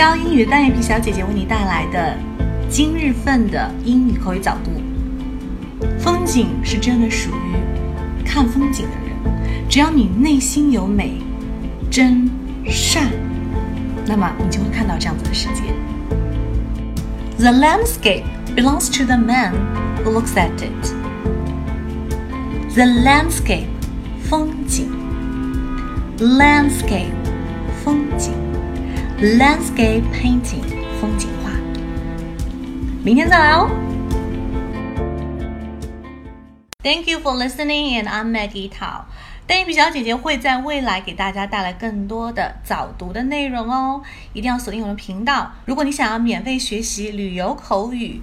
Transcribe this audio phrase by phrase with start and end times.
[0.00, 2.16] 教英语的单眼皮小姐姐为你带来的
[2.70, 4.70] 今日份的英语口语早读。
[5.98, 11.20] 风景是真的属于看风景的人，只要你内心有美、
[11.90, 12.30] 真
[12.64, 13.10] 善，
[14.06, 15.64] 那么你就会看到这样子的世界。
[17.36, 18.24] The landscape
[18.56, 19.52] belongs to the man
[20.02, 20.94] who looks at it.
[22.72, 23.66] The landscape，
[24.30, 24.88] 风景。
[26.18, 27.12] Landscape，
[29.22, 30.64] Landscape painting，
[30.98, 31.50] 风景画。
[33.04, 33.68] 明天再来哦。
[36.82, 39.02] Thank you for listening, and I'm Maggie Tao。
[39.46, 44.00] 单眼皮小姐姐会在未来给大家带来更多的早读的内容哦，
[44.32, 45.52] 一定要锁定我的频道。
[45.66, 48.22] 如果你想要免费学习旅游口语、